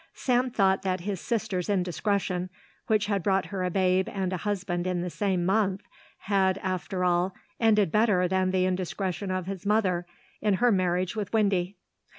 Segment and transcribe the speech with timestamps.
[0.15, 2.49] Sam thought that his sister's indiscretion,
[2.87, 5.81] which had brought her a babe and a husband in the same month
[6.21, 10.07] had, after all, ended better than the indiscretion of his mother
[10.41, 11.77] in her marriage with Windy.